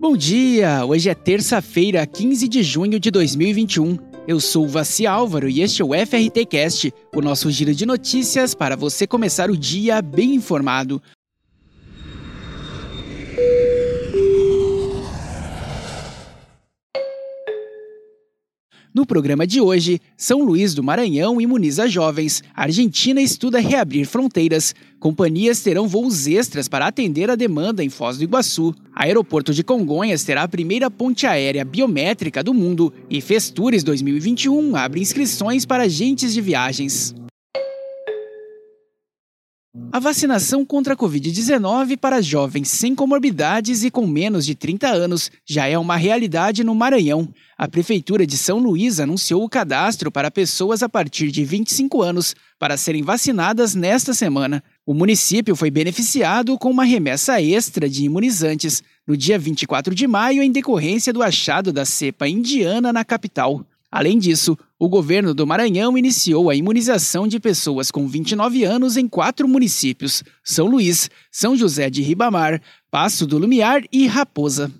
Bom 0.00 0.16
dia! 0.16 0.84
Hoje 0.86 1.10
é 1.10 1.14
terça-feira, 1.14 2.06
15 2.06 2.46
de 2.46 2.62
junho 2.62 3.00
de 3.00 3.10
2021. 3.10 3.98
Eu 4.28 4.38
sou 4.38 4.64
o 4.64 4.68
Vaci 4.68 5.08
Álvaro 5.08 5.48
e 5.48 5.60
este 5.60 5.82
é 5.82 5.84
o 5.84 5.88
FRT 5.88 6.46
Cast, 6.46 6.94
o 7.12 7.20
nosso 7.20 7.50
giro 7.50 7.74
de 7.74 7.84
notícias 7.84 8.54
para 8.54 8.76
você 8.76 9.08
começar 9.08 9.50
o 9.50 9.56
dia 9.56 10.00
bem 10.00 10.36
informado. 10.36 11.02
No 18.94 19.04
programa 19.04 19.46
de 19.46 19.60
hoje, 19.60 20.00
São 20.16 20.42
Luís 20.42 20.74
do 20.74 20.82
Maranhão 20.82 21.40
imuniza 21.40 21.86
jovens, 21.86 22.42
Argentina 22.54 23.20
estuda 23.20 23.60
reabrir 23.60 24.06
fronteiras, 24.06 24.74
companhias 24.98 25.60
terão 25.60 25.86
voos 25.86 26.26
extras 26.26 26.68
para 26.68 26.86
atender 26.86 27.30
a 27.30 27.36
demanda 27.36 27.84
em 27.84 27.90
Foz 27.90 28.16
do 28.16 28.24
Iguaçu, 28.24 28.74
aeroporto 28.94 29.52
de 29.52 29.62
Congonhas 29.62 30.24
terá 30.24 30.42
a 30.42 30.48
primeira 30.48 30.90
ponte 30.90 31.26
aérea 31.26 31.64
biométrica 31.64 32.42
do 32.42 32.54
mundo 32.54 32.92
e 33.10 33.20
Festures 33.20 33.84
2021 33.84 34.74
abre 34.74 35.00
inscrições 35.00 35.66
para 35.66 35.84
agentes 35.84 36.32
de 36.32 36.40
viagens. 36.40 37.14
A 39.90 39.98
vacinação 39.98 40.66
contra 40.66 40.92
a 40.92 40.96
Covid-19 40.96 41.96
para 41.96 42.20
jovens 42.20 42.68
sem 42.68 42.94
comorbidades 42.94 43.82
e 43.82 43.90
com 43.90 44.06
menos 44.06 44.44
de 44.44 44.54
30 44.54 44.86
anos 44.86 45.30
já 45.48 45.66
é 45.66 45.78
uma 45.78 45.96
realidade 45.96 46.62
no 46.62 46.74
Maranhão. 46.74 47.26
A 47.56 47.66
Prefeitura 47.66 48.26
de 48.26 48.36
São 48.36 48.58
Luís 48.58 49.00
anunciou 49.00 49.42
o 49.42 49.48
cadastro 49.48 50.12
para 50.12 50.30
pessoas 50.30 50.82
a 50.82 50.90
partir 50.90 51.30
de 51.30 51.42
25 51.42 52.02
anos 52.02 52.36
para 52.58 52.76
serem 52.76 53.02
vacinadas 53.02 53.74
nesta 53.74 54.12
semana. 54.12 54.62
O 54.84 54.92
município 54.92 55.56
foi 55.56 55.70
beneficiado 55.70 56.58
com 56.58 56.70
uma 56.70 56.84
remessa 56.84 57.40
extra 57.40 57.88
de 57.88 58.04
imunizantes 58.04 58.82
no 59.06 59.16
dia 59.16 59.38
24 59.38 59.94
de 59.94 60.06
maio 60.06 60.42
em 60.42 60.52
decorrência 60.52 61.14
do 61.14 61.22
achado 61.22 61.72
da 61.72 61.86
cepa 61.86 62.28
indiana 62.28 62.92
na 62.92 63.06
capital. 63.06 63.64
Além 63.90 64.18
disso, 64.18 64.56
o 64.78 64.88
governo 64.88 65.32
do 65.32 65.46
Maranhão 65.46 65.96
iniciou 65.96 66.50
a 66.50 66.54
imunização 66.54 67.26
de 67.26 67.40
pessoas 67.40 67.90
com 67.90 68.06
29 68.06 68.62
anos 68.64 68.96
em 68.96 69.08
quatro 69.08 69.48
municípios: 69.48 70.22
São 70.44 70.66
Luís, 70.66 71.10
São 71.32 71.56
José 71.56 71.88
de 71.88 72.02
Ribamar, 72.02 72.60
Passo 72.90 73.26
do 73.26 73.38
Lumiar 73.38 73.82
e 73.90 74.06
Raposa. 74.06 74.70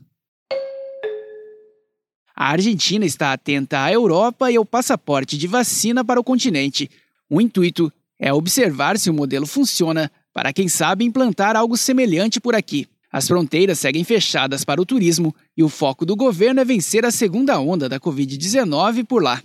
A 2.37 2.51
Argentina 2.51 3.05
está 3.05 3.33
atenta 3.33 3.83
à 3.83 3.93
Europa 3.93 4.51
e 4.51 4.57
ao 4.57 4.65
passaporte 4.65 5.37
de 5.37 5.49
vacina 5.49 6.05
para 6.05 6.21
o 6.21 6.25
continente. 6.25 6.89
O 7.29 7.41
intuito 7.41 7.93
é 8.19 8.33
observar 8.33 8.99
se 8.99 9.11
o 9.11 9.15
modelo 9.15 9.47
funciona 9.47 10.11
para, 10.33 10.53
quem 10.53 10.69
sabe, 10.69 11.05
implantar 11.05 11.57
algo 11.57 11.77
semelhante 11.77 12.41
por 12.41 12.55
aqui. 12.55 12.87
As 13.11 13.27
fronteiras 13.27 13.79
seguem 13.79 14.05
fechadas 14.05 14.65
para 14.65 14.81
o 14.81 14.87
turismo 14.87 15.35
e 15.57 15.63
o 15.63 15.69
foco 15.69 16.05
do 16.05 16.15
governo 16.15 16.61
é 16.61 16.65
vencer 16.65 17.07
a 17.07 17.11
segunda 17.11 17.59
onda 17.59 17.89
da 17.89 17.99
Covid-19 17.99 19.05
por 19.07 19.23
lá. 19.23 19.43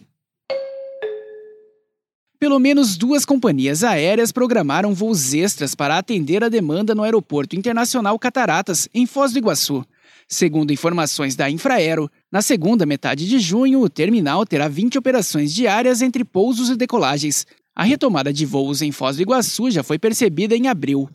Pelo 2.38 2.60
menos 2.60 2.98
duas 2.98 3.24
companhias 3.24 3.86
aéreas 3.86 4.34
programaram 4.34 4.94
voos 4.94 5.34
extras 5.34 5.74
para 5.74 5.98
atender 5.98 6.44
a 6.44 6.50
demanda 6.50 6.94
no 6.94 7.02
Aeroporto 7.02 7.56
Internacional 7.56 8.20
Cataratas, 8.20 8.90
em 8.94 9.06
Foz 9.06 9.32
do 9.32 9.40
Iguaçu. 9.40 9.86
Segundo 10.28 10.74
informações 10.74 11.38
da 11.38 11.50
Infraero, 11.50 12.12
na 12.30 12.42
segunda 12.42 12.86
metade 12.86 13.30
de 13.30 13.40
junho, 13.40 13.80
o 13.80 13.90
terminal 13.90 14.46
terá 14.46 14.68
20 14.68 14.98
operações 14.98 15.54
diárias 15.54 16.02
entre 16.02 16.26
pousos 16.26 16.70
e 16.70 16.76
decolagens. 16.76 17.48
A 17.74 17.86
retomada 17.86 18.34
de 18.34 18.46
voos 18.46 18.82
em 18.82 18.92
Foz 18.92 19.16
do 19.16 19.22
Iguaçu 19.22 19.72
já 19.72 19.82
foi 19.82 19.98
percebida 19.98 20.54
em 20.54 20.68
abril. 20.68 21.10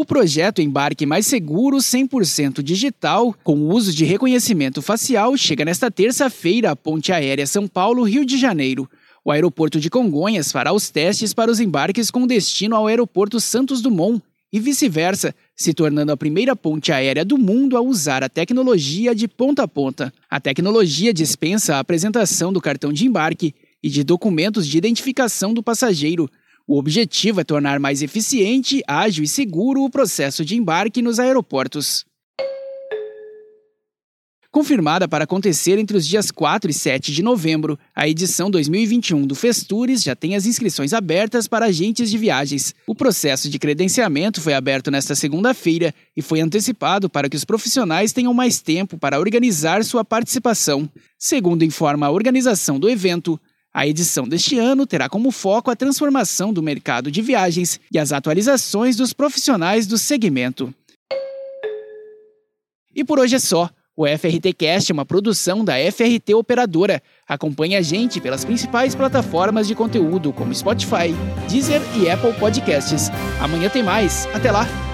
O 0.00 0.04
projeto 0.06 0.62
Embarque 0.62 1.04
Mais 1.04 1.26
Seguro 1.26 1.76
100% 1.76 2.62
digital, 2.62 3.36
com 3.44 3.58
o 3.58 3.68
uso 3.68 3.92
de 3.92 4.02
reconhecimento 4.06 4.80
facial, 4.80 5.36
chega 5.36 5.62
nesta 5.62 5.90
terça-feira 5.90 6.70
à 6.70 6.74
Ponte 6.74 7.12
Aérea 7.12 7.46
São 7.46 7.68
Paulo-Rio 7.68 8.24
de 8.24 8.38
Janeiro. 8.38 8.88
O 9.22 9.30
aeroporto 9.30 9.78
de 9.78 9.90
Congonhas 9.90 10.50
fará 10.50 10.72
os 10.72 10.88
testes 10.88 11.34
para 11.34 11.50
os 11.50 11.60
embarques 11.60 12.10
com 12.10 12.26
destino 12.26 12.74
ao 12.76 12.86
aeroporto 12.86 13.38
Santos 13.38 13.82
Dumont 13.82 14.22
e 14.50 14.58
vice-versa, 14.58 15.34
se 15.54 15.74
tornando 15.74 16.12
a 16.12 16.16
primeira 16.16 16.56
ponte 16.56 16.90
aérea 16.90 17.22
do 17.22 17.36
mundo 17.36 17.76
a 17.76 17.82
usar 17.82 18.24
a 18.24 18.28
tecnologia 18.30 19.14
de 19.14 19.28
ponta 19.28 19.64
a 19.64 19.68
ponta. 19.68 20.10
A 20.30 20.40
tecnologia 20.40 21.12
dispensa 21.12 21.76
a 21.76 21.78
apresentação 21.78 22.50
do 22.50 22.60
cartão 22.62 22.90
de 22.90 23.06
embarque 23.06 23.54
e 23.82 23.90
de 23.90 24.02
documentos 24.02 24.66
de 24.66 24.78
identificação 24.78 25.52
do 25.52 25.62
passageiro, 25.62 26.26
o 26.66 26.78
objetivo 26.78 27.40
é 27.40 27.44
tornar 27.44 27.80
mais 27.80 28.02
eficiente, 28.02 28.82
ágil 28.86 29.24
e 29.24 29.28
seguro 29.28 29.82
o 29.82 29.90
processo 29.90 30.44
de 30.44 30.56
embarque 30.56 31.02
nos 31.02 31.18
aeroportos. 31.18 32.04
Confirmada 34.52 35.06
para 35.06 35.22
acontecer 35.22 35.78
entre 35.78 35.96
os 35.96 36.04
dias 36.04 36.32
4 36.32 36.72
e 36.72 36.74
7 36.74 37.12
de 37.12 37.22
novembro, 37.22 37.78
a 37.94 38.08
edição 38.08 38.50
2021 38.50 39.24
do 39.24 39.36
Festures 39.36 40.02
já 40.02 40.16
tem 40.16 40.34
as 40.34 40.44
inscrições 40.44 40.92
abertas 40.92 41.46
para 41.46 41.66
agentes 41.66 42.10
de 42.10 42.18
viagens. 42.18 42.74
O 42.84 42.92
processo 42.92 43.48
de 43.48 43.60
credenciamento 43.60 44.40
foi 44.40 44.52
aberto 44.52 44.90
nesta 44.90 45.14
segunda-feira 45.14 45.94
e 46.16 46.20
foi 46.20 46.40
antecipado 46.40 47.08
para 47.08 47.28
que 47.28 47.36
os 47.36 47.44
profissionais 47.44 48.12
tenham 48.12 48.34
mais 48.34 48.60
tempo 48.60 48.98
para 48.98 49.20
organizar 49.20 49.84
sua 49.84 50.04
participação. 50.04 50.90
Segundo 51.16 51.64
informa 51.64 52.06
a 52.06 52.10
organização 52.10 52.80
do 52.80 52.90
evento, 52.90 53.40
a 53.72 53.86
edição 53.86 54.26
deste 54.26 54.58
ano 54.58 54.86
terá 54.86 55.08
como 55.08 55.30
foco 55.30 55.70
a 55.70 55.76
transformação 55.76 56.52
do 56.52 56.62
mercado 56.62 57.10
de 57.10 57.22
viagens 57.22 57.80
e 57.92 57.98
as 57.98 58.12
atualizações 58.12 58.96
dos 58.96 59.12
profissionais 59.12 59.86
do 59.86 59.96
segmento. 59.96 60.74
E 62.94 63.04
por 63.04 63.18
hoje 63.18 63.36
é 63.36 63.38
só. 63.38 63.70
O 63.96 64.06
FRT 64.06 64.54
Cast 64.54 64.90
é 64.90 64.94
uma 64.94 65.04
produção 65.04 65.64
da 65.64 65.74
FRT 65.74 66.34
Operadora. 66.34 67.02
Acompanhe 67.28 67.76
a 67.76 67.82
gente 67.82 68.20
pelas 68.20 68.44
principais 68.44 68.94
plataformas 68.94 69.68
de 69.68 69.74
conteúdo 69.74 70.32
como 70.32 70.54
Spotify, 70.54 71.14
Deezer 71.48 71.82
e 71.96 72.08
Apple 72.08 72.32
Podcasts. 72.34 73.10
Amanhã 73.40 73.68
tem 73.68 73.82
mais. 73.82 74.26
Até 74.32 74.50
lá! 74.50 74.89